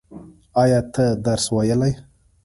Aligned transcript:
ایا 0.61 0.79
ته 0.93 1.05
درس 1.25 1.45
ویلی؟ 1.55 1.91